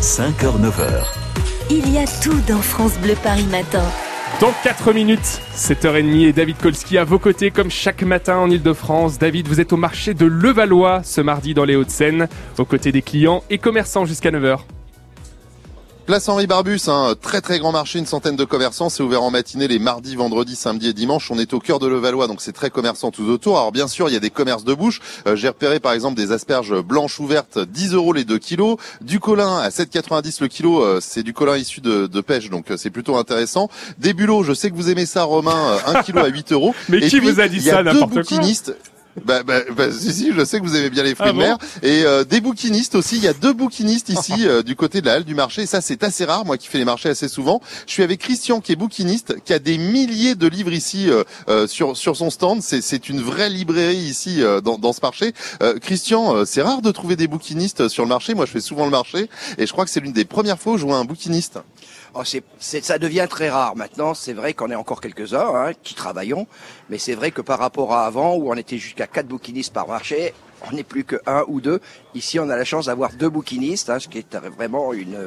5h-9h. 0.00 1.04
Il 1.70 1.90
y 1.90 1.98
a 1.98 2.04
tout 2.22 2.38
dans 2.46 2.60
France 2.60 2.98
Bleu 3.02 3.14
Paris 3.22 3.46
Matin. 3.50 3.82
Dans 4.40 4.52
4 4.62 4.92
minutes, 4.92 5.40
7h30 5.54 6.26
et 6.26 6.32
David 6.32 6.58
Kolski 6.58 6.98
à 6.98 7.04
vos 7.04 7.18
côtés 7.18 7.50
comme 7.50 7.70
chaque 7.70 8.02
matin 8.02 8.36
en 8.36 8.50
Ile-de-France. 8.50 9.18
David, 9.18 9.48
vous 9.48 9.60
êtes 9.60 9.72
au 9.72 9.78
marché 9.78 10.12
de 10.12 10.26
Levallois 10.26 11.02
ce 11.02 11.22
mardi 11.22 11.54
dans 11.54 11.64
les 11.64 11.76
Hauts-de-Seine, 11.76 12.28
aux 12.58 12.66
côtés 12.66 12.92
des 12.92 13.00
clients 13.00 13.42
et 13.48 13.56
commerçants 13.56 14.04
jusqu'à 14.04 14.30
9h. 14.30 14.58
Place 16.06 16.28
Henri 16.28 16.46
Barbus, 16.46 16.82
un 16.86 17.16
très 17.20 17.40
très 17.40 17.58
grand 17.58 17.72
marché, 17.72 17.98
une 17.98 18.06
centaine 18.06 18.36
de 18.36 18.44
commerçants. 18.44 18.88
C'est 18.90 19.02
ouvert 19.02 19.24
en 19.24 19.32
matinée 19.32 19.66
les 19.66 19.80
mardis, 19.80 20.14
vendredis, 20.14 20.54
samedis 20.54 20.90
et 20.90 20.92
dimanches. 20.92 21.32
On 21.32 21.38
est 21.40 21.52
au 21.52 21.58
cœur 21.58 21.80
de 21.80 21.88
Levallois, 21.88 22.28
donc 22.28 22.40
c'est 22.40 22.52
très 22.52 22.70
commerçant 22.70 23.10
tout 23.10 23.24
autour. 23.24 23.58
Alors 23.58 23.72
bien 23.72 23.88
sûr, 23.88 24.08
il 24.08 24.12
y 24.12 24.16
a 24.16 24.20
des 24.20 24.30
commerces 24.30 24.62
de 24.62 24.72
bouche. 24.72 25.00
Euh, 25.26 25.34
J'ai 25.34 25.48
repéré 25.48 25.80
par 25.80 25.92
exemple 25.92 26.14
des 26.14 26.30
asperges 26.30 26.80
blanches 26.80 27.18
ouvertes, 27.18 27.58
10 27.58 27.94
euros 27.94 28.12
les 28.12 28.22
2 28.24 28.38
kilos. 28.38 28.76
Du 29.00 29.18
colin 29.18 29.58
à 29.58 29.70
7,90 29.70 30.42
le 30.42 30.46
kilo, 30.46 30.80
euh, 30.80 31.00
c'est 31.02 31.24
du 31.24 31.32
colin 31.32 31.56
issu 31.56 31.80
de, 31.80 32.06
de 32.06 32.20
pêche, 32.20 32.50
donc 32.50 32.70
euh, 32.70 32.76
c'est 32.76 32.90
plutôt 32.90 33.16
intéressant. 33.16 33.68
Des 33.98 34.14
bulots, 34.14 34.44
je 34.44 34.52
sais 34.52 34.70
que 34.70 34.76
vous 34.76 34.88
aimez 34.90 35.06
ça, 35.06 35.24
Romain, 35.24 35.56
euh, 35.88 35.98
1 35.98 36.02
kilo 36.04 36.20
à 36.20 36.28
8 36.28 36.52
euros. 36.52 36.72
Mais 36.88 36.98
Et 36.98 37.08
qui 37.08 37.18
puis, 37.18 37.28
vous 37.28 37.40
a 37.40 37.48
dit 37.48 37.60
ça, 37.60 37.82
n'importe 37.82 38.22
quoi. 38.22 38.38
Bah, 39.24 39.42
bah, 39.42 39.60
bah, 39.76 39.90
si, 39.90 40.12
si, 40.12 40.32
je 40.32 40.44
sais 40.44 40.60
que 40.60 40.64
vous 40.64 40.76
aimez 40.76 40.90
bien 40.90 41.02
les 41.02 41.14
fruits 41.14 41.28
Ah 41.28 41.32
de 41.32 41.36
bon 41.36 41.42
mer. 41.42 41.58
Et 41.82 42.04
euh, 42.04 42.24
des 42.24 42.40
bouquinistes 42.40 42.94
aussi. 42.94 43.16
Il 43.16 43.24
y 43.24 43.28
a 43.28 43.32
deux 43.32 43.52
bouquinistes 43.52 44.08
ici 44.08 44.32
euh, 44.46 44.62
du 44.62 44.76
côté 44.76 45.00
de 45.00 45.06
la 45.06 45.14
halle 45.14 45.24
du 45.24 45.34
marché. 45.34 45.62
Et 45.62 45.66
ça, 45.66 45.80
c'est 45.80 46.02
assez 46.04 46.24
rare. 46.24 46.44
Moi 46.44 46.58
qui 46.58 46.68
fais 46.68 46.78
les 46.78 46.84
marchés 46.84 47.08
assez 47.08 47.28
souvent. 47.28 47.60
Je 47.86 47.92
suis 47.92 48.02
avec 48.02 48.20
Christian 48.20 48.60
qui 48.60 48.72
est 48.72 48.76
bouquiniste, 48.76 49.36
qui 49.44 49.52
a 49.52 49.58
des 49.58 49.78
milliers 49.78 50.34
de 50.34 50.46
livres 50.46 50.72
ici 50.72 51.10
euh, 51.10 51.24
euh, 51.48 51.66
sur 51.66 51.96
sur 51.96 52.16
son 52.16 52.30
stand. 52.30 52.62
C'est 52.62 52.82
c'est 52.82 53.08
une 53.08 53.20
vraie 53.20 53.50
librairie 53.50 53.96
ici 53.96 54.42
euh, 54.42 54.60
dans, 54.60 54.78
dans 54.78 54.92
ce 54.92 55.00
marché. 55.02 55.32
Euh, 55.62 55.78
Christian, 55.78 56.36
euh, 56.36 56.44
c'est 56.44 56.62
rare 56.62 56.82
de 56.82 56.90
trouver 56.90 57.16
des 57.16 57.26
bouquinistes 57.28 57.88
sur 57.88 58.02
le 58.04 58.08
marché. 58.08 58.34
Moi, 58.34 58.46
je 58.46 58.52
fais 58.52 58.60
souvent 58.60 58.84
le 58.84 58.90
marché 58.90 59.28
et 59.58 59.66
je 59.66 59.72
crois 59.72 59.84
que 59.84 59.90
c'est 59.90 60.00
l'une 60.00 60.12
des 60.12 60.24
premières 60.24 60.58
fois 60.58 60.74
où 60.74 60.78
je 60.78 60.86
vois 60.86 60.96
un 60.96 61.04
bouquiniste. 61.04 61.58
Oh, 62.14 62.24
c'est, 62.24 62.42
c'est- 62.58 62.84
ça 62.84 62.98
devient 62.98 63.26
très 63.28 63.50
rare 63.50 63.76
maintenant. 63.76 64.14
C'est 64.14 64.32
vrai 64.32 64.54
qu'on 64.54 64.70
est 64.70 64.74
encore 64.74 65.00
quelques-uns 65.00 65.50
hein, 65.54 65.72
qui 65.82 65.94
travaillons, 65.94 66.46
mais 66.90 66.98
c'est 66.98 67.14
vrai 67.14 67.30
que 67.30 67.40
par 67.42 67.58
rapport 67.58 67.92
à 67.94 68.06
avant, 68.06 68.34
où 68.36 68.50
on 68.50 68.54
était 68.54 68.78
jusqu'à 68.78 69.06
quatre 69.06 69.28
bouquinistes 69.28 69.72
par 69.72 69.86
marché, 69.88 70.32
on 70.68 70.74
n'est 70.74 70.84
plus 70.84 71.04
que 71.04 71.16
un 71.26 71.44
ou 71.48 71.60
deux. 71.60 71.80
Ici, 72.14 72.38
on 72.40 72.48
a 72.48 72.56
la 72.56 72.64
chance 72.64 72.86
d'avoir 72.86 73.12
deux 73.12 73.28
bouquinistes, 73.28 73.90
hein, 73.90 73.98
ce 73.98 74.08
qui 74.08 74.18
est 74.18 74.36
vraiment 74.56 74.92
une 74.92 75.18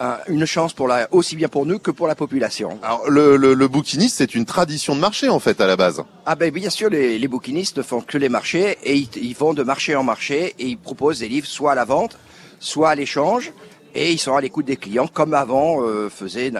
un- 0.00 0.18
une 0.28 0.46
chance 0.46 0.72
pour 0.74 0.86
la, 0.86 1.12
aussi 1.12 1.34
bien 1.34 1.48
pour 1.48 1.66
nous 1.66 1.80
que 1.80 1.90
pour 1.90 2.06
la 2.06 2.14
population. 2.14 2.78
Alors 2.84 3.10
le, 3.10 3.36
le, 3.36 3.54
le 3.54 3.66
bouquiniste, 3.68 4.18
c'est 4.18 4.34
une 4.36 4.44
tradition 4.44 4.94
de 4.94 5.00
marché 5.00 5.28
en 5.28 5.40
fait 5.40 5.60
à 5.60 5.66
la 5.66 5.76
base. 5.76 6.04
Ah 6.24 6.36
ben 6.36 6.52
bien 6.52 6.70
sûr, 6.70 6.88
les, 6.88 7.18
les 7.18 7.26
bouquinistes 7.28 7.78
ne 7.78 7.82
font 7.82 8.00
que 8.00 8.16
les 8.16 8.28
marchés 8.28 8.78
et 8.84 8.94
ils, 8.94 9.08
ils 9.16 9.34
vont 9.34 9.54
de 9.54 9.64
marché 9.64 9.96
en 9.96 10.04
marché 10.04 10.54
et 10.60 10.66
ils 10.66 10.78
proposent 10.78 11.18
des 11.18 11.28
livres 11.28 11.48
soit 11.48 11.72
à 11.72 11.74
la 11.74 11.84
vente, 11.84 12.16
soit 12.60 12.90
à 12.90 12.94
l'échange. 12.94 13.52
Et 14.00 14.12
ils 14.12 14.18
sont 14.18 14.36
à 14.36 14.40
l'écoute 14.40 14.64
des 14.66 14.76
clients, 14.76 15.08
comme 15.08 15.34
avant 15.34 15.82
euh, 15.82 16.08
faisait 16.08 16.52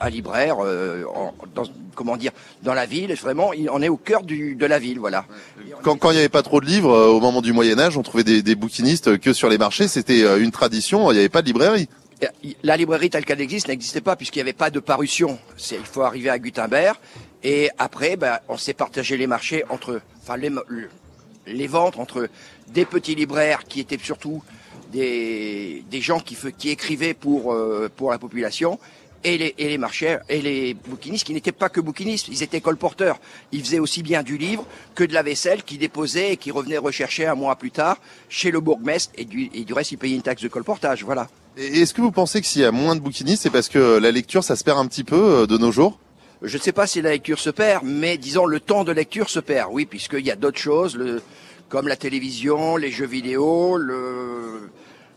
un 0.00 0.10
libraire, 0.10 0.56
euh, 0.62 1.04
en- 1.14 1.32
dans, 1.54 1.62
comment 1.94 2.18
dire, 2.18 2.32
dans 2.62 2.74
la 2.74 2.84
ville. 2.84 3.14
Vraiment, 3.14 3.54
il- 3.54 3.70
on 3.70 3.80
est 3.80 3.88
au 3.88 3.96
cœur 3.96 4.22
du, 4.22 4.54
de 4.56 4.66
la 4.66 4.78
ville, 4.78 4.98
voilà. 4.98 5.24
Quand 5.82 5.96
quand 5.96 6.10
il 6.10 6.14
n'y 6.14 6.18
avait 6.18 6.28
pas 6.28 6.42
trop 6.42 6.60
de 6.60 6.66
livres 6.66 6.92
euh, 6.92 7.06
au 7.06 7.20
moment 7.20 7.40
du 7.40 7.52
Moyen 7.54 7.78
Âge, 7.78 7.96
on 7.96 8.02
trouvait 8.02 8.24
des, 8.24 8.42
des 8.42 8.54
bouquinistes 8.54 9.18
que 9.18 9.32
sur 9.32 9.48
les 9.48 9.56
marchés. 9.56 9.88
C'était 9.88 10.20
une 10.38 10.50
tradition. 10.50 11.10
Il 11.10 11.14
n'y 11.14 11.20
avait 11.20 11.28
pas 11.30 11.40
de 11.40 11.46
librairie. 11.46 11.88
La 12.62 12.76
librairie 12.76 13.10
telle 13.10 13.24
qu'elle 13.24 13.40
existe 13.40 13.68
n'existait 13.68 14.00
pas 14.02 14.14
puisqu'il 14.14 14.38
n'y 14.38 14.42
avait 14.42 14.52
pas 14.52 14.70
de 14.70 14.78
parution. 14.78 15.38
C'est, 15.56 15.76
il 15.76 15.84
faut 15.86 16.02
arriver 16.02 16.28
à 16.30 16.38
Gutenberg. 16.38 16.96
Et 17.42 17.70
après, 17.78 18.16
ben, 18.16 18.38
on 18.48 18.56
s'est 18.56 18.74
partagé 18.74 19.16
les 19.16 19.26
marchés 19.26 19.64
entre, 19.70 20.00
enfin, 20.22 20.36
les, 20.36 20.50
le- 20.50 20.88
les 21.46 21.66
ventes 21.66 21.98
entre 21.98 22.28
des 22.68 22.84
petits 22.84 23.16
libraires 23.16 23.64
qui 23.68 23.80
étaient 23.80 23.98
surtout 23.98 24.42
des, 24.92 25.82
des 25.90 26.00
gens 26.00 26.20
qui, 26.20 26.36
qui 26.58 26.70
écrivaient 26.70 27.14
pour, 27.14 27.52
euh, 27.52 27.90
pour 27.96 28.10
la 28.10 28.18
population 28.18 28.78
et 29.24 29.38
les, 29.38 29.54
et 29.58 29.68
les 29.68 29.78
marchés 29.78 30.18
et 30.28 30.42
les 30.42 30.74
bouquinistes 30.74 31.26
qui 31.26 31.34
n'étaient 31.34 31.52
pas 31.52 31.68
que 31.68 31.80
bouquinistes, 31.80 32.28
ils 32.28 32.42
étaient 32.42 32.60
colporteurs. 32.60 33.18
Ils 33.52 33.62
faisaient 33.64 33.78
aussi 33.78 34.02
bien 34.02 34.22
du 34.22 34.36
livre 34.36 34.64
que 34.94 35.04
de 35.04 35.14
la 35.14 35.22
vaisselle 35.22 35.62
qui 35.62 35.78
déposaient 35.78 36.32
et 36.32 36.36
qui 36.36 36.50
revenaient 36.50 36.78
rechercher 36.78 37.26
un 37.26 37.34
mois 37.34 37.56
plus 37.56 37.70
tard 37.70 37.98
chez 38.28 38.50
le 38.50 38.60
bourgmestre 38.60 39.12
et 39.16 39.24
du, 39.24 39.50
et 39.54 39.64
du 39.64 39.72
reste 39.72 39.92
ils 39.92 39.98
payaient 39.98 40.16
une 40.16 40.22
taxe 40.22 40.42
de 40.42 40.48
colportage. 40.48 41.04
Voilà. 41.04 41.28
Est-ce 41.56 41.94
que 41.94 42.00
vous 42.00 42.12
pensez 42.12 42.40
que 42.40 42.46
s'il 42.46 42.62
y 42.62 42.64
a 42.64 42.72
moins 42.72 42.96
de 42.96 43.00
bouquinistes, 43.00 43.42
c'est 43.42 43.50
parce 43.50 43.68
que 43.68 43.98
la 43.98 44.10
lecture, 44.10 44.42
ça 44.42 44.56
se 44.56 44.64
perd 44.64 44.78
un 44.78 44.86
petit 44.86 45.04
peu 45.04 45.22
euh, 45.42 45.46
de 45.46 45.58
nos 45.58 45.70
jours? 45.70 45.98
Je 46.42 46.56
ne 46.56 46.62
sais 46.62 46.72
pas 46.72 46.88
si 46.88 47.00
la 47.00 47.10
lecture 47.10 47.38
se 47.38 47.50
perd, 47.50 47.84
mais 47.84 48.18
disons 48.18 48.46
le 48.46 48.58
temps 48.58 48.82
de 48.82 48.90
lecture 48.90 49.30
se 49.30 49.38
perd, 49.38 49.68
oui, 49.70 49.86
puisqu'il 49.86 50.26
y 50.26 50.30
a 50.30 50.34
d'autres 50.36 50.58
choses, 50.58 50.96
le, 50.96 51.22
comme 51.68 51.86
la 51.86 51.96
télévision, 51.96 52.76
les 52.76 52.90
jeux 52.90 53.06
vidéo, 53.06 53.76
le, 53.76 54.70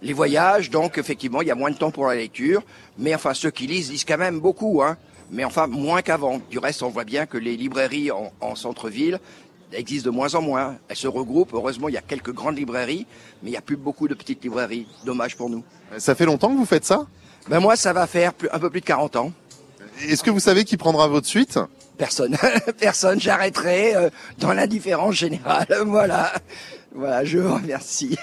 les 0.05 0.13
voyages, 0.13 0.69
donc 0.69 0.97
effectivement 0.99 1.41
il 1.41 1.47
y 1.47 1.51
a 1.51 1.55
moins 1.55 1.71
de 1.71 1.77
temps 1.77 1.91
pour 1.91 2.07
la 2.07 2.15
lecture, 2.15 2.61
mais 2.97 3.13
enfin 3.15 3.33
ceux 3.33 3.49
qui 3.49 3.65
lisent 3.65 3.91
lisent 3.91 4.05
quand 4.05 4.19
même 4.19 4.39
beaucoup, 4.39 4.83
hein, 4.83 4.97
mais 5.31 5.43
enfin 5.43 5.65
moins 5.65 6.03
qu'avant. 6.03 6.39
Du 6.51 6.59
reste, 6.59 6.83
on 6.83 6.89
voit 6.89 7.03
bien 7.05 7.25
que 7.25 7.37
les 7.37 7.57
librairies 7.57 8.11
en, 8.11 8.31
en 8.39 8.55
centre-ville 8.55 9.19
existent 9.73 10.11
de 10.11 10.15
moins 10.15 10.35
en 10.35 10.41
moins. 10.43 10.77
Elles 10.87 10.95
se 10.95 11.07
regroupent, 11.07 11.53
heureusement 11.53 11.89
il 11.89 11.95
y 11.95 11.97
a 11.97 12.01
quelques 12.01 12.31
grandes 12.31 12.57
librairies, 12.57 13.07
mais 13.41 13.49
il 13.49 13.51
n'y 13.51 13.57
a 13.57 13.61
plus 13.61 13.77
beaucoup 13.77 14.07
de 14.07 14.13
petites 14.13 14.43
librairies. 14.43 14.87
Dommage 15.05 15.35
pour 15.35 15.49
nous. 15.49 15.63
Ça 15.97 16.13
fait 16.13 16.25
longtemps 16.25 16.49
que 16.49 16.57
vous 16.57 16.65
faites 16.65 16.85
ça? 16.85 17.07
Ben 17.49 17.59
moi 17.59 17.75
ça 17.75 17.91
va 17.91 18.05
faire 18.05 18.31
un 18.51 18.59
peu 18.59 18.69
plus 18.69 18.81
de 18.81 18.85
40 18.85 19.15
ans. 19.15 19.31
Est-ce 20.07 20.23
que 20.23 20.29
vous 20.29 20.39
savez 20.39 20.65
qui 20.65 20.77
prendra 20.77 21.07
votre 21.07 21.27
suite? 21.27 21.59
Personne, 21.97 22.37
personne, 22.79 23.19
j'arrêterai 23.19 23.95
euh, 23.95 24.09
dans 24.37 24.53
l'indifférence 24.53 25.15
générale. 25.15 25.67
Voilà, 25.85 26.33
voilà, 26.95 27.23
je 27.25 27.37
vous 27.39 27.53
remercie. 27.53 28.17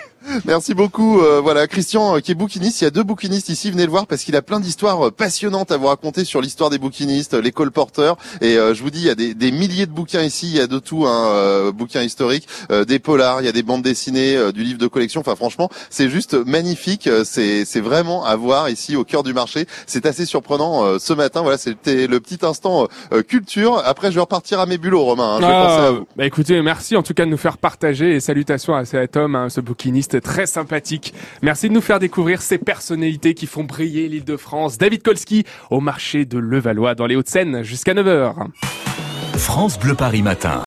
Merci 0.44 0.72
beaucoup. 0.72 1.20
euh, 1.20 1.40
voilà, 1.40 1.66
Christian 1.66 2.16
euh, 2.16 2.20
qui 2.20 2.30
est 2.30 2.34
bouquiniste. 2.36 2.80
Il 2.80 2.84
y 2.84 2.86
a 2.86 2.90
deux 2.90 3.02
bouquinistes 3.02 3.48
ici. 3.48 3.70
Venez 3.72 3.84
le 3.84 3.90
voir 3.90 4.06
parce 4.06 4.22
qu'il 4.22 4.36
a 4.36 4.42
plein 4.42 4.60
d'histoires 4.60 5.08
euh, 5.08 5.10
passionnantes 5.10 5.72
à 5.72 5.76
vous 5.76 5.88
raconter 5.88 6.24
sur 6.24 6.40
l'histoire 6.40 6.70
des 6.70 6.78
bouquinistes, 6.78 7.34
euh, 7.34 7.40
les 7.42 7.50
colporteurs. 7.50 8.16
Et 8.40 8.56
euh, 8.56 8.72
je 8.72 8.82
vous 8.84 8.90
dis, 8.90 9.00
il 9.00 9.06
y 9.06 9.10
a 9.10 9.16
des, 9.16 9.34
des 9.34 9.50
milliers 9.50 9.86
de 9.86 9.90
bouquins 9.90 10.22
ici. 10.22 10.46
Il 10.48 10.56
y 10.56 10.60
a 10.60 10.68
de 10.68 10.78
tout, 10.78 11.06
hein, 11.06 11.26
euh, 11.32 11.72
bouquins 11.72 12.02
historiques, 12.02 12.46
euh, 12.70 12.84
des 12.84 13.00
polars, 13.00 13.42
il 13.42 13.46
y 13.46 13.48
a 13.48 13.52
des 13.52 13.64
bandes 13.64 13.82
dessinées, 13.82 14.36
euh, 14.36 14.52
du 14.52 14.62
livre 14.62 14.78
de 14.78 14.86
collection. 14.86 15.20
Enfin, 15.20 15.34
franchement, 15.34 15.68
c'est 15.90 16.08
juste 16.08 16.34
magnifique. 16.34 17.08
Euh, 17.08 17.24
C'est 17.24 17.64
c'est 17.64 17.80
vraiment 17.80 18.24
à 18.24 18.36
voir 18.36 18.70
ici 18.70 18.94
au 18.94 19.04
cœur 19.04 19.24
du 19.24 19.34
marché. 19.34 19.66
C'est 19.86 20.06
assez 20.06 20.24
surprenant 20.24 20.84
euh, 20.84 20.98
ce 21.00 21.12
matin. 21.12 21.42
Voilà, 21.42 21.58
c'était 21.58 22.06
le 22.06 22.20
petit 22.20 22.38
instant 22.46 22.86
euh, 23.12 23.22
culture. 23.22 23.82
Après, 23.84 24.10
je 24.10 24.14
vais 24.14 24.20
repartir 24.20 24.60
à 24.60 24.66
mes 24.66 24.78
bulots, 24.78 25.02
Romain. 25.04 25.34
hein. 25.36 25.40
Je 25.40 25.46
vais 25.46 25.52
penser 25.52 25.80
à 25.82 25.86
Ah, 25.86 25.90
vous. 25.90 26.06
bah 26.16 26.26
écoutez, 26.26 26.62
merci 26.62 26.96
en 26.96 27.02
tout 27.02 27.12
cas 27.12 27.24
de 27.24 27.30
nous 27.30 27.36
faire 27.36 27.58
partager 27.58 28.14
et 28.14 28.20
salutations 28.20 28.61
à 28.70 28.84
cet 28.84 29.16
homme, 29.16 29.34
hein, 29.34 29.48
ce 29.48 29.60
bouquiniste 29.60 30.20
très 30.20 30.46
sympathique. 30.46 31.12
Merci 31.42 31.68
de 31.68 31.74
nous 31.74 31.80
faire 31.80 31.98
découvrir 31.98 32.40
ces 32.40 32.58
personnalités 32.58 33.34
qui 33.34 33.46
font 33.46 33.64
briller 33.64 34.08
l'île 34.08 34.24
de 34.24 34.36
France. 34.36 34.78
David 34.78 35.02
Kolski 35.02 35.44
au 35.70 35.80
marché 35.80 36.24
de 36.24 36.38
Levallois 36.38 36.94
dans 36.94 37.06
les 37.06 37.16
Hauts-de-Seine 37.16 37.62
jusqu'à 37.62 37.94
9h. 37.94 38.34
France 39.36 39.78
Bleu 39.78 39.94
Paris 39.94 40.22
Matin. 40.22 40.60